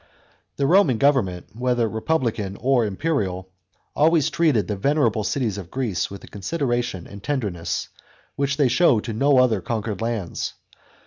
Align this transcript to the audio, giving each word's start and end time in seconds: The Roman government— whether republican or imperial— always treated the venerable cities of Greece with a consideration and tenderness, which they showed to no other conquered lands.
The 0.55 0.65
Roman 0.65 0.97
government— 0.97 1.49
whether 1.53 1.87
republican 1.87 2.55
or 2.59 2.87
imperial— 2.87 3.49
always 3.95 4.31
treated 4.31 4.67
the 4.67 4.75
venerable 4.75 5.23
cities 5.23 5.59
of 5.59 5.69
Greece 5.69 6.09
with 6.09 6.23
a 6.23 6.27
consideration 6.27 7.05
and 7.05 7.23
tenderness, 7.23 7.87
which 8.35 8.57
they 8.57 8.67
showed 8.67 9.03
to 9.03 9.13
no 9.13 9.37
other 9.37 9.61
conquered 9.61 10.01
lands. 10.01 10.55